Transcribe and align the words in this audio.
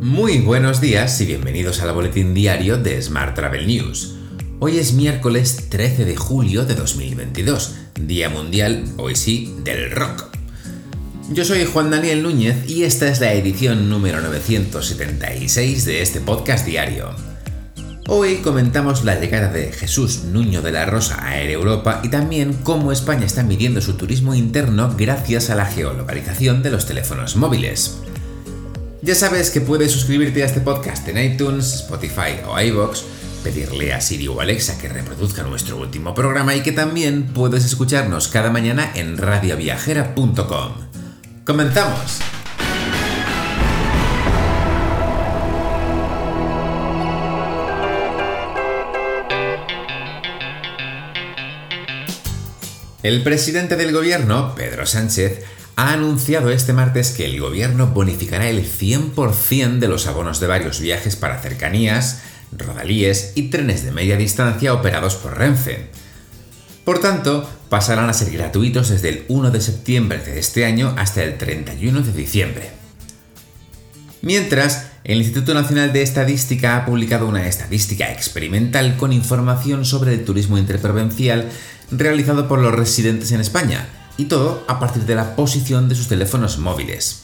Muy 0.00 0.38
buenos 0.38 0.80
días 0.80 1.20
y 1.20 1.26
bienvenidos 1.26 1.82
al 1.82 1.92
boletín 1.92 2.32
diario 2.32 2.78
de 2.78 3.02
Smart 3.02 3.34
Travel 3.34 3.66
News. 3.66 4.14
Hoy 4.60 4.78
es 4.78 4.92
miércoles 4.92 5.68
13 5.70 6.04
de 6.04 6.14
julio 6.14 6.64
de 6.64 6.76
2022, 6.76 7.74
Día 8.00 8.28
Mundial, 8.28 8.84
hoy 8.96 9.16
sí, 9.16 9.56
del 9.64 9.90
rock. 9.90 10.26
Yo 11.32 11.44
soy 11.44 11.64
Juan 11.64 11.90
Daniel 11.90 12.22
Núñez 12.22 12.68
y 12.68 12.84
esta 12.84 13.08
es 13.08 13.20
la 13.20 13.32
edición 13.32 13.90
número 13.90 14.20
976 14.20 15.84
de 15.84 16.00
este 16.00 16.20
podcast 16.20 16.64
diario. 16.64 17.10
Hoy 18.06 18.36
comentamos 18.36 19.04
la 19.04 19.18
llegada 19.18 19.48
de 19.48 19.72
Jesús 19.72 20.22
Nuño 20.22 20.62
de 20.62 20.70
la 20.70 20.86
Rosa 20.86 21.26
a 21.26 21.40
Air 21.40 21.50
Europa 21.50 22.02
y 22.04 22.08
también 22.08 22.52
cómo 22.62 22.92
España 22.92 23.26
está 23.26 23.42
midiendo 23.42 23.80
su 23.80 23.94
turismo 23.94 24.36
interno 24.36 24.94
gracias 24.96 25.50
a 25.50 25.56
la 25.56 25.66
geolocalización 25.66 26.62
de 26.62 26.70
los 26.70 26.86
teléfonos 26.86 27.34
móviles. 27.34 27.98
Ya 29.00 29.14
sabes 29.14 29.50
que 29.50 29.60
puedes 29.60 29.92
suscribirte 29.92 30.42
a 30.42 30.46
este 30.46 30.60
podcast 30.60 31.06
en 31.06 31.18
iTunes, 31.18 31.72
Spotify 31.74 32.40
o 32.48 32.60
iVoox, 32.60 33.02
pedirle 33.44 33.94
a 33.94 34.00
Siri 34.00 34.26
o 34.26 34.40
Alexa 34.40 34.76
que 34.76 34.88
reproduzca 34.88 35.44
nuestro 35.44 35.76
último 35.76 36.14
programa 36.14 36.56
y 36.56 36.62
que 36.62 36.72
también 36.72 37.32
puedes 37.32 37.64
escucharnos 37.64 38.26
cada 38.26 38.50
mañana 38.50 38.90
en 38.96 39.16
radioviajera.com. 39.16 40.72
¡Comenzamos! 41.46 42.18
El 53.04 53.22
presidente 53.22 53.76
del 53.76 53.92
gobierno, 53.92 54.56
Pedro 54.56 54.84
Sánchez, 54.84 55.44
ha 55.78 55.92
anunciado 55.92 56.50
este 56.50 56.72
martes 56.72 57.12
que 57.12 57.24
el 57.24 57.38
gobierno 57.38 57.86
bonificará 57.86 58.48
el 58.48 58.66
100% 58.66 59.78
de 59.78 59.86
los 59.86 60.08
abonos 60.08 60.40
de 60.40 60.48
varios 60.48 60.80
viajes 60.80 61.14
para 61.14 61.40
cercanías, 61.40 62.22
rodalíes 62.50 63.34
y 63.36 63.42
trenes 63.42 63.84
de 63.84 63.92
media 63.92 64.16
distancia 64.16 64.74
operados 64.74 65.14
por 65.14 65.38
Renfe. 65.38 65.86
Por 66.84 66.98
tanto, 66.98 67.48
pasarán 67.68 68.10
a 68.10 68.12
ser 68.12 68.32
gratuitos 68.32 68.88
desde 68.88 69.08
el 69.10 69.24
1 69.28 69.52
de 69.52 69.60
septiembre 69.60 70.18
de 70.18 70.40
este 70.40 70.64
año 70.64 70.94
hasta 70.98 71.22
el 71.22 71.38
31 71.38 72.00
de 72.00 72.12
diciembre. 72.12 72.70
Mientras, 74.20 74.88
el 75.04 75.18
Instituto 75.18 75.54
Nacional 75.54 75.92
de 75.92 76.02
Estadística 76.02 76.76
ha 76.76 76.86
publicado 76.86 77.28
una 77.28 77.46
estadística 77.46 78.10
experimental 78.10 78.96
con 78.96 79.12
información 79.12 79.84
sobre 79.84 80.14
el 80.14 80.24
turismo 80.24 80.58
interprovincial 80.58 81.48
realizado 81.92 82.48
por 82.48 82.58
los 82.58 82.74
residentes 82.74 83.30
en 83.30 83.40
España, 83.40 83.86
y 84.18 84.26
todo 84.26 84.64
a 84.68 84.78
partir 84.78 85.04
de 85.04 85.14
la 85.14 85.34
posición 85.34 85.88
de 85.88 85.94
sus 85.94 86.08
teléfonos 86.08 86.58
móviles. 86.58 87.22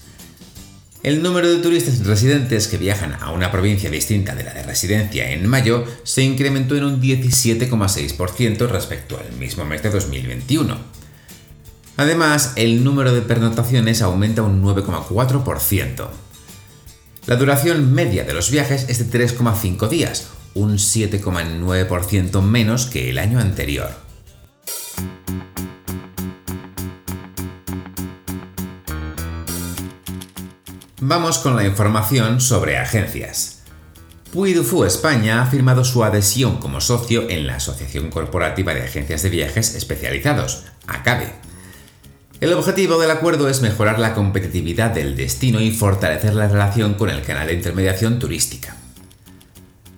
El 1.03 1.23
número 1.23 1.51
de 1.51 1.59
turistas 1.59 1.99
residentes 2.07 2.67
que 2.67 2.79
viajan 2.79 3.19
a 3.21 3.31
una 3.31 3.53
provincia 3.53 3.91
distinta 3.91 4.35
de 4.35 4.43
la 4.43 4.55
de 4.55 4.63
residencia 4.63 5.31
en 5.31 5.47
mayo 5.47 5.85
se 6.03 6.23
incrementó 6.23 6.77
en 6.77 6.85
un 6.85 7.03
17,6% 7.03 8.67
respecto 8.69 9.19
al 9.19 9.37
mismo 9.37 9.67
mes 9.67 9.83
de 9.83 9.91
2021. 9.91 10.79
Además, 11.99 12.55
el 12.57 12.83
número 12.83 13.13
de 13.13 13.21
pernotaciones 13.21 14.01
aumenta 14.01 14.41
un 14.43 14.63
9,4%. 14.63 16.09
La 17.27 17.37
duración 17.37 17.93
media 17.93 18.25
de 18.25 18.33
los 18.33 18.51
viajes 18.51 18.87
es 18.89 18.99
de 18.99 19.29
3,5 19.29 19.89
días, 19.89 20.29
un 20.55 20.79
7,9% 20.79 22.41
menos 22.41 22.87
que 22.87 23.11
el 23.11 23.19
año 23.19 23.41
anterior. 23.41 23.91
Vamos 31.01 31.39
con 31.39 31.57
la 31.57 31.65
información 31.65 32.41
sobre 32.41 32.79
agencias. 32.79 33.63
Puy 34.33 34.55
España 34.87 35.43
ha 35.43 35.47
firmado 35.47 35.85
su 35.85 36.05
adhesión 36.05 36.59
como 36.59 36.81
socio 36.81 37.29
en 37.29 37.49
la 37.49 37.57
Asociación 37.57 38.11
Corporativa 38.11 38.75
de 38.75 38.85
Agencias 38.85 39.23
de 39.25 39.29
Viajes 39.29 39.75
Especializados, 39.75 40.67
ACABE. 40.87 41.33
El 42.41 42.53
objetivo 42.53 43.01
del 43.01 43.11
acuerdo 43.11 43.49
es 43.49 43.61
mejorar 43.61 43.99
la 43.99 44.15
competitividad 44.15 44.93
del 44.93 45.17
destino 45.17 45.61
y 45.61 45.73
fortalecer 45.73 46.35
la 46.35 46.47
relación 46.47 46.95
con 46.95 47.11
el 47.11 47.23
canal 47.23 47.49
de 47.49 47.55
intermediación 47.55 48.21
turística. 48.21 48.77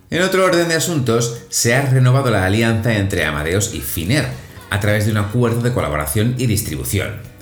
En 0.09 0.23
otro 0.23 0.47
orden 0.47 0.69
de 0.69 0.77
asuntos, 0.77 1.43
se 1.51 1.75
ha 1.75 1.83
renovado 1.83 2.31
la 2.31 2.47
alianza 2.47 2.97
entre 2.97 3.27
Amadeus 3.27 3.75
y 3.75 3.81
Finer 3.81 4.29
a 4.71 4.81
través 4.81 5.05
de 5.05 5.13
un 5.13 5.19
acuerdo 5.19 5.61
de 5.61 5.75
colaboración 5.75 6.37
y 6.39 6.47
distribución. 6.47 7.36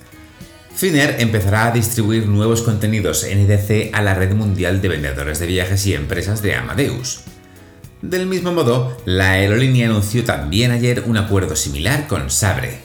Finnair 0.77 1.17
empezará 1.21 1.67
a 1.67 1.71
distribuir 1.71 2.27
nuevos 2.27 2.62
contenidos 2.62 3.23
en 3.23 3.47
NDC 3.47 3.95
a 3.95 4.03
la 4.03 4.15
red 4.15 4.35
mundial 4.35 4.83
de 4.83 4.89
vendedores 4.89 5.39
de 5.39 5.47
viajes 5.47 5.87
y 5.87 5.95
empresas 5.95 6.43
de 6.43 6.57
Amadeus. 6.57 7.21
Del 8.03 8.27
mismo 8.27 8.53
modo, 8.53 8.97
la 9.05 9.31
aerolínea 9.31 9.87
anunció 9.87 10.25
también 10.25 10.73
ayer 10.73 11.05
un 11.07 11.17
acuerdo 11.17 11.55
similar 11.55 12.09
con 12.09 12.29
Sabre. 12.29 12.81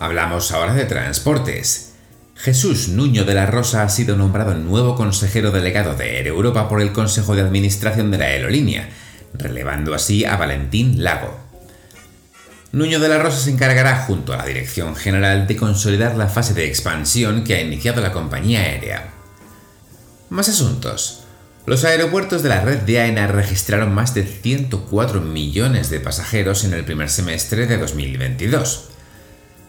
Hablamos 0.00 0.50
ahora 0.50 0.74
de 0.74 0.86
transportes. 0.86 1.92
Jesús 2.36 2.88
Nuño 2.88 3.24
de 3.24 3.34
la 3.34 3.46
Rosa 3.46 3.82
ha 3.82 3.88
sido 3.90 4.16
nombrado 4.16 4.54
nuevo 4.54 4.96
consejero 4.96 5.50
delegado 5.50 5.94
de 5.94 6.18
Air 6.18 6.26
Europa 6.26 6.68
por 6.68 6.80
el 6.80 6.92
Consejo 6.92 7.36
de 7.36 7.42
Administración 7.42 8.10
de 8.10 8.18
la 8.18 8.24
aerolínea, 8.24 8.88
relevando 9.34 9.94
así 9.94 10.24
a 10.24 10.36
Valentín 10.36 11.02
Lago. 11.02 11.38
Nuño 12.72 12.98
de 12.98 13.08
la 13.08 13.18
Rosa 13.18 13.38
se 13.38 13.50
encargará 13.50 14.04
junto 14.04 14.32
a 14.32 14.36
la 14.36 14.46
Dirección 14.46 14.96
General 14.96 15.46
de 15.46 15.56
consolidar 15.56 16.16
la 16.16 16.26
fase 16.26 16.54
de 16.54 16.66
expansión 16.66 17.44
que 17.44 17.54
ha 17.54 17.60
iniciado 17.60 18.00
la 18.00 18.12
compañía 18.12 18.60
aérea. 18.60 19.10
Más 20.28 20.48
asuntos. 20.48 21.24
Los 21.66 21.84
aeropuertos 21.84 22.42
de 22.42 22.48
la 22.48 22.60
red 22.60 22.78
de 22.78 23.00
AENA 23.00 23.28
registraron 23.28 23.94
más 23.94 24.12
de 24.12 24.24
104 24.24 25.20
millones 25.20 25.88
de 25.88 26.00
pasajeros 26.00 26.64
en 26.64 26.74
el 26.74 26.84
primer 26.84 27.08
semestre 27.08 27.66
de 27.66 27.78
2022. 27.78 28.88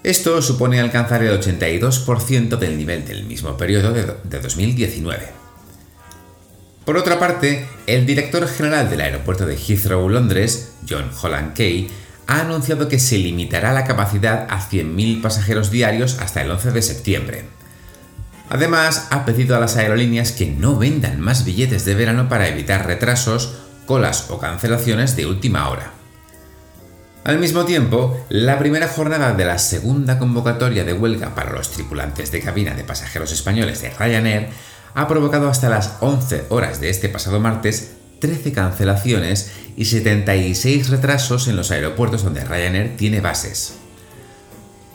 Esto 0.04 0.42
supone 0.42 0.80
alcanzar 0.80 1.24
el 1.24 1.40
82% 1.40 2.58
del 2.58 2.78
nivel 2.78 3.06
del 3.06 3.24
mismo 3.26 3.56
periodo 3.56 3.94
de 3.94 4.40
2019. 4.40 5.45
Por 6.86 6.98
otra 6.98 7.18
parte, 7.18 7.68
el 7.88 8.06
director 8.06 8.48
general 8.48 8.92
del 8.92 9.02
aeropuerto 9.02 9.48
de 9.48 9.58
Heathrow, 9.58 10.08
Londres, 10.08 10.74
John 10.88 11.10
Holland 11.20 11.56
Kay, 11.58 11.90
ha 12.28 12.42
anunciado 12.42 12.88
que 12.88 13.00
se 13.00 13.18
limitará 13.18 13.74
la 13.74 13.86
capacidad 13.86 14.46
a 14.50 14.60
100.000 14.60 15.22
pasajeros 15.22 15.72
diarios 15.72 16.20
hasta 16.20 16.44
el 16.44 16.52
11 16.52 16.72
de 16.72 16.82
septiembre. 16.84 17.46
Además, 18.50 19.08
ha 19.10 19.26
pedido 19.26 19.56
a 19.56 19.60
las 19.60 19.78
aerolíneas 19.78 20.32
que 20.32 20.46
no 20.46 20.78
vendan 20.78 21.20
más 21.20 21.44
billetes 21.44 21.86
de 21.86 21.96
verano 21.96 22.30
para 22.30 22.48
evitar 22.48 22.86
retrasos, 22.86 23.56
colas 23.88 24.28
o 24.30 24.40
cancelaciones 24.40 25.16
de 25.16 25.26
última 25.26 25.70
hora. 25.70 25.92
Al 27.24 27.40
mismo 27.40 27.66
tiempo, 27.66 28.24
la 28.30 28.60
primera 28.60 28.88
jornada 28.88 29.34
de 29.34 29.46
la 29.46 29.58
segunda 29.58 30.20
convocatoria 30.20 30.84
de 30.84 30.94
huelga 30.94 31.34
para 31.34 31.54
los 31.54 31.72
tripulantes 31.72 32.32
de 32.32 32.42
cabina 32.42 32.76
de 32.76 32.84
pasajeros 32.84 33.32
españoles 33.32 33.82
de 33.82 33.90
Ryanair 33.90 34.50
ha 34.96 35.08
provocado 35.08 35.50
hasta 35.50 35.70
las 35.70 35.98
11 36.00 36.46
horas 36.50 36.80
de 36.80 36.90
este 36.90 37.10
pasado 37.10 37.40
martes 37.40 37.92
13 38.20 38.54
cancelaciones 38.54 39.52
y 39.76 39.86
76 39.86 40.90
retrasos 40.90 41.48
en 41.50 41.58
los 41.58 41.70
aeropuertos 41.70 42.24
donde 42.24 42.46
Ryanair 42.46 42.96
tiene 42.96 43.20
bases. 43.20 43.76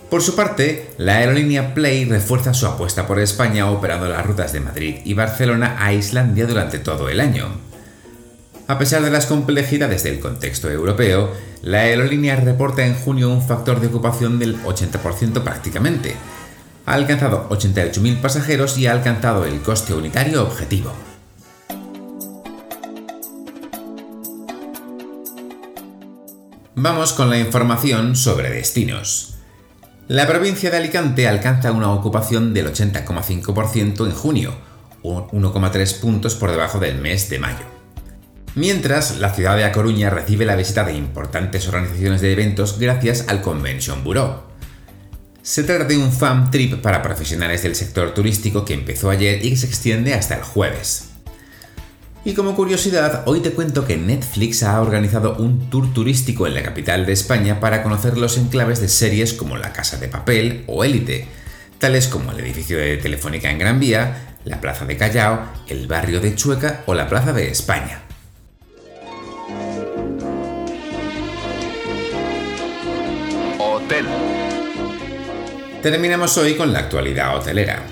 Por 0.09 0.23
su 0.23 0.35
parte, 0.35 0.91
la 0.97 1.19
aerolínea 1.19 1.75
Play 1.75 2.07
refuerza 2.07 2.55
su 2.55 2.67
apuesta 2.67 3.07
por 3.07 3.21
España 3.21 3.71
operando 3.71 4.09
las 4.09 4.27
rutas 4.27 4.53
de 4.53 4.61
Madrid 4.61 4.97
y 5.05 5.15
Barcelona 5.15 5.77
a 5.79 5.93
Islandia 5.93 6.47
durante 6.47 6.79
todo 6.79 7.09
el 7.09 7.21
año. 7.21 7.49
A 8.67 8.79
pesar 8.79 9.03
de 9.03 9.11
las 9.11 9.27
complejidades 9.27 10.03
del 10.03 10.19
contexto 10.19 10.71
europeo, 10.71 11.31
la 11.63 11.81
aerolínea 11.81 12.37
reporta 12.37 12.87
en 12.87 12.95
junio 12.95 13.29
un 13.29 13.47
factor 13.47 13.81
de 13.81 13.89
ocupación 13.89 14.39
del 14.39 14.61
80% 14.63 15.43
prácticamente, 15.43 16.17
ha 16.91 16.95
alcanzado 16.95 17.49
88.000 17.51 18.21
pasajeros 18.21 18.77
y 18.77 18.89
ha 18.89 18.93
alcanzado 18.93 19.45
el 19.45 19.61
coste 19.63 19.95
unitario 19.95 20.43
objetivo. 20.43 20.93
Vamos 26.75 27.13
con 27.13 27.31
la 27.31 27.39
información 27.39 28.17
sobre 28.17 28.51
destinos. 28.51 29.37
La 30.09 30.27
provincia 30.27 30.69
de 30.73 30.79
Alicante 30.79 31.29
alcanza 31.29 31.71
una 31.71 31.93
ocupación 31.93 32.53
del 32.53 32.75
80,5% 32.75 34.07
en 34.07 34.13
junio, 34.13 34.55
1,3 35.05 36.01
puntos 36.01 36.35
por 36.35 36.51
debajo 36.51 36.81
del 36.81 36.99
mes 36.99 37.31
de 37.31 37.39
mayo. 37.39 37.67
Mientras, 38.57 39.19
la 39.19 39.33
ciudad 39.33 39.57
de 39.57 39.63
A 39.63 39.71
Coruña 39.71 40.11
recibe 40.11 40.45
la 40.45 40.57
visita 40.57 40.83
de 40.83 40.95
importantes 40.95 41.69
organizaciones 41.69 42.21
de 42.21 42.33
eventos 42.33 42.81
gracias 42.81 43.27
al 43.29 43.43
Convention 43.43 44.03
Bureau. 44.03 44.50
Se 45.43 45.65
trata 45.65 45.85
de 45.85 45.97
un 45.97 46.13
fan 46.13 46.51
trip 46.51 46.83
para 46.83 47.03
profesionales 47.03 47.63
del 47.63 47.75
sector 47.75 48.13
turístico 48.13 48.65
que 48.65 48.75
empezó 48.75 49.09
ayer 49.09 49.45
y 49.45 49.51
que 49.51 49.57
se 49.57 49.67
extiende 49.67 50.13
hasta 50.13 50.37
el 50.37 50.43
jueves. 50.43 51.11
Y 52.23 52.35
como 52.35 52.55
curiosidad, 52.55 53.23
hoy 53.25 53.41
te 53.41 53.53
cuento 53.53 53.87
que 53.87 53.97
Netflix 53.97 54.63
ha 54.63 54.79
organizado 54.79 55.37
un 55.37 55.71
tour 55.71 55.91
turístico 55.95 56.47
en 56.47 56.53
la 56.53 56.63
capital 56.63 57.07
de 57.07 57.15
España 57.15 57.59
para 57.59 57.83
conocer 57.83 58.19
los 58.19 58.37
enclaves 58.37 58.81
de 58.81 58.89
series 58.89 59.33
como 59.33 59.57
La 59.57 59.73
Casa 59.73 59.97
de 59.97 60.09
Papel 60.09 60.65
o 60.67 60.85
Élite, 60.85 61.27
tales 61.79 62.09
como 62.09 62.33
el 62.33 62.41
edificio 62.41 62.77
de 62.77 62.99
Telefónica 62.99 63.51
en 63.51 63.59
Gran 63.59 63.81
Vía, 63.81 64.37
la 64.45 64.61
Plaza 64.61 64.85
de 64.85 64.99
Callao, 64.99 65.49
el 65.69 65.87
barrio 65.87 66.21
de 66.21 66.35
Chueca 66.35 66.83
o 66.85 66.93
la 66.93 67.09
Plaza 67.09 67.33
de 67.33 67.51
España. 67.51 68.03
Terminamos 75.83 76.37
hoy 76.37 76.57
con 76.57 76.75
la 76.75 76.81
actualidad 76.81 77.35
hotelera. 77.39 77.83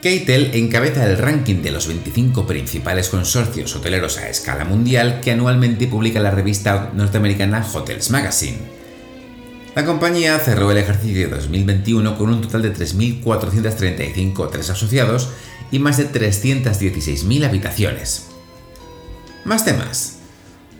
Keitel 0.00 0.54
encabeza 0.54 1.04
el 1.04 1.18
ranking 1.18 1.56
de 1.56 1.70
los 1.70 1.86
25 1.86 2.46
principales 2.46 3.10
consorcios 3.10 3.76
hoteleros 3.76 4.16
a 4.16 4.30
escala 4.30 4.64
mundial 4.64 5.20
que 5.20 5.32
anualmente 5.32 5.86
publica 5.86 6.18
la 6.18 6.30
revista 6.30 6.92
norteamericana 6.94 7.62
Hotels 7.74 8.10
Magazine. 8.10 8.56
La 9.74 9.84
compañía 9.84 10.38
cerró 10.38 10.70
el 10.70 10.78
ejercicio 10.78 11.28
de 11.28 11.34
2021 11.34 12.16
con 12.16 12.30
un 12.30 12.40
total 12.40 12.62
de 12.62 12.72
3.435 12.72 14.38
hoteles 14.38 14.70
asociados 14.70 15.28
y 15.70 15.80
más 15.80 15.98
de 15.98 16.10
316.000 16.10 17.44
habitaciones. 17.44 18.28
Más 19.44 19.66
temas. 19.66 20.20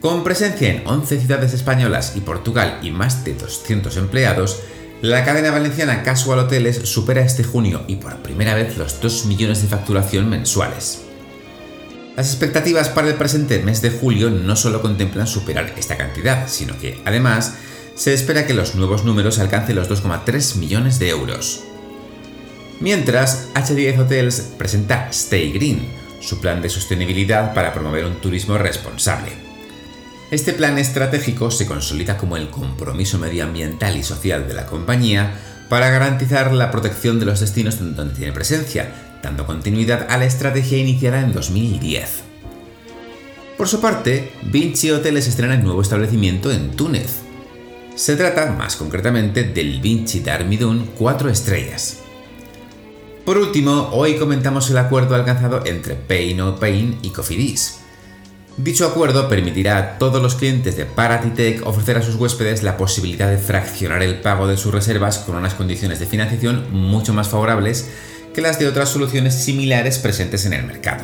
Con 0.01 0.25
presencia 0.25 0.71
en 0.71 0.87
11 0.87 1.21
ciudades 1.21 1.53
españolas 1.53 2.15
y 2.17 2.21
Portugal 2.21 2.79
y 2.83 2.91
más 2.91 3.25
de 3.25 3.35
200 3.35 3.97
empleados, 3.99 4.63
la 5.03 5.25
cadena 5.25 5.51
valenciana 5.51 6.03
Casual 6.03 6.39
Hoteles 6.39 6.77
supera 6.89 7.21
este 7.21 7.45
junio 7.45 7.85
y 7.87 7.97
por 7.97 8.17
primera 8.23 8.55
vez 8.55 8.77
los 8.79 9.01
2 9.01 9.27
millones 9.27 9.63
de 9.63 9.69
facturación 9.69 10.29
mensuales. 10.31 11.03
Las 12.17 12.29
expectativas 12.29 12.89
para 12.89 13.09
el 13.09 13.15
presente 13.15 13.59
mes 13.59 13.83
de 13.83 13.91
julio 13.91 14.31
no 14.31 14.55
solo 14.57 14.81
contemplan 14.81 15.27
superar 15.27 15.75
esta 15.77 15.97
cantidad, 15.97 16.49
sino 16.49 16.79
que, 16.79 17.01
además, 17.05 17.55
se 17.97 18.15
espera 18.15 18.47
que 18.47 18.55
los 18.55 18.77
nuevos 18.77 19.05
números 19.05 19.39
alcancen 19.39 19.77
los 19.77 19.91
2,3 19.91 20.57
millones 20.57 20.99
de 20.99 21.09
euros. 21.09 21.65
Mientras, 22.81 23.49
H10 23.55 23.99
Hotels 23.99 24.41
presenta 24.57 25.09
Stay 25.11 25.53
Green, 25.53 25.89
su 26.21 26.41
plan 26.41 26.63
de 26.63 26.71
sostenibilidad 26.71 27.53
para 27.53 27.73
promover 27.73 28.05
un 28.05 28.21
turismo 28.21 28.59
responsable. 28.59 29.54
Este 30.35 30.53
plan 30.53 30.79
estratégico 30.79 31.53
se 31.53 31.65
consolida 31.65 32.17
como 32.17 32.37
el 32.37 32.51
compromiso 32.51 33.21
medioambiental 33.21 33.97
y 33.97 34.03
social 34.03 34.49
de 34.49 34.55
la 34.55 34.67
compañía 34.67 35.33
para 35.69 35.91
garantizar 35.91 36.53
la 36.53 36.73
protección 36.73 37.21
de 37.21 37.27
los 37.27 37.39
destinos 37.39 37.79
donde 37.79 38.15
tiene 38.17 38.33
presencia, 38.33 39.21
dando 39.23 39.47
continuidad 39.47 40.09
a 40.11 40.19
la 40.19 40.25
estrategia 40.25 40.79
iniciada 40.79 41.21
en 41.21 41.33
2010. 41.33 42.25
Por 43.57 43.69
su 43.69 43.81
parte, 43.81 44.33
Vinci 44.43 44.91
Hoteles 44.91 45.29
estrena 45.29 45.55
el 45.55 45.63
nuevo 45.63 45.83
establecimiento 45.83 46.51
en 46.51 46.73
Túnez. 46.73 47.21
Se 47.95 48.17
trata, 48.17 48.51
más 48.51 48.75
concretamente, 48.75 49.45
del 49.45 49.81
Vinci 49.81 50.19
Darmidun 50.19 50.91
4 50.99 51.31
estrellas. 51.31 52.01
Por 53.25 53.39
último, 53.39 53.91
hoy 53.93 54.17
comentamos 54.17 54.69
el 54.69 54.79
acuerdo 54.79 55.15
alcanzado 55.15 55.65
entre 55.65 55.95
Pay 55.95 56.35
No 56.35 56.57
Pain 56.57 56.99
y 57.03 57.11
Cofidis 57.11 57.84
Dicho 58.57 58.87
acuerdo 58.87 59.29
permitirá 59.29 59.79
a 59.79 59.99
todos 59.99 60.23
los 60.23 60.37
clientes 60.37 60.77
de 60.77 60.85
Paratitech 60.85 61.67
ofrecer 61.67 61.99
a 61.99 62.03
sus 62.03 62.15
huéspedes 62.15 62.63
la 62.63 62.77
posibilidad 62.77 63.29
de 63.29 63.39
fraccionar 63.39 64.01
el 64.05 64.21
pago 64.21 64.47
de 64.47 64.57
sus 64.57 64.73
reservas 64.73 65.19
con 65.19 65.35
unas 65.35 65.55
condiciones 65.55 65.99
de 65.99 66.07
financiación 66.07 66.67
mucho 66.71 67.13
más 67.13 67.29
favorables 67.29 67.91
que 68.33 68.43
las 68.43 68.61
de 68.61 68.69
otras 68.69 68.91
soluciones 68.91 69.35
similares 69.35 69.99
presentes 69.99 70.47
en 70.47 70.53
el 70.53 70.65
mercado. 70.65 71.03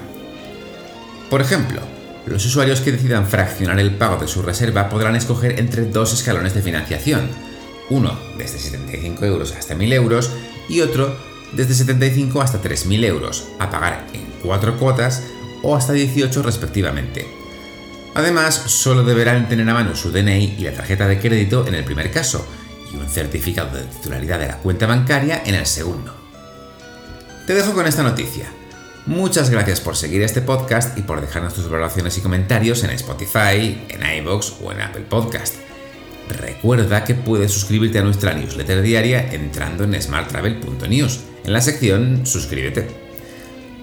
Por 1.29 1.41
ejemplo, 1.41 1.81
los 2.25 2.47
usuarios 2.47 2.83
que 2.83 2.93
decidan 2.93 3.27
fraccionar 3.27 3.81
el 3.81 3.97
pago 3.97 4.21
de 4.21 4.29
su 4.29 4.43
reserva 4.43 4.89
podrán 4.89 5.17
escoger 5.17 5.59
entre 5.59 5.87
dos 5.87 6.13
escalones 6.13 6.55
de 6.55 6.63
financiación, 6.63 7.31
uno 7.89 8.17
desde 8.39 8.61
75 8.61 9.25
euros 9.25 9.55
hasta 9.59 9.75
1000 9.75 9.93
euros 9.93 10.31
y 10.69 10.83
otro 10.83 11.17
desde 11.53 11.75
75 11.75 12.41
hasta 12.43 12.61
3000 12.61 13.05
euros, 13.05 13.49
a 13.59 13.71
pagar 13.71 14.07
en 14.13 14.25
cuatro 14.41 14.79
cuotas 14.79 15.25
o 15.65 15.75
hasta 15.75 15.93
18 15.93 16.43
respectivamente. 16.43 17.40
Además, 18.15 18.55
solo 18.55 19.05
deberán 19.05 19.49
tener 19.49 19.69
a 19.69 19.75
mano 19.75 19.95
su 19.95 20.11
DNI 20.11 20.57
y 20.59 20.65
la 20.65 20.73
tarjeta 20.73 21.07
de 21.07 21.21
crédito 21.21 21.67
en 21.67 21.75
el 21.75 21.85
primer 21.85 22.11
caso, 22.11 22.47
y 22.93 22.97
un 22.97 23.09
certificado 23.09 23.77
de 23.77 23.85
titularidad 23.85 24.39
de 24.39 24.49
la 24.49 24.59
cuenta 24.59 24.87
bancaria 24.87 25.43
en 25.45 25.55
el 25.55 25.67
segundo. 25.67 26.15
Te 27.47 27.55
dejo 27.55 27.73
con 27.73 27.87
esta 27.87 28.03
noticia. 28.03 28.53
Muchas 29.07 29.51
gracias 29.51 29.81
por 29.81 29.97
seguir 29.97 30.23
este 30.23 30.41
podcast 30.41 30.99
y 30.99 31.03
por 31.03 31.21
dejarnos 31.21 31.55
tus 31.55 31.71
valoraciones 31.71 32.17
y 32.19 32.21
comentarios 32.21 32.85
en 32.85 32.91
Spotify, 32.91 33.87
en 33.89 34.19
iVoox 34.19 34.61
o 34.63 34.73
en 34.73 34.81
Apple 34.83 35.07
Podcast. 35.09 35.57
Recuerda 36.29 37.05
que 37.05 37.15
puedes 37.15 37.51
suscribirte 37.53 37.99
a 37.99 38.03
nuestra 38.03 38.35
newsletter 38.35 38.83
diaria 38.83 39.33
entrando 39.33 39.85
en 39.85 40.01
smarttravel.news, 40.01 41.21
en 41.45 41.53
la 41.53 41.61
sección 41.61 42.27
Suscríbete. 42.27 43.10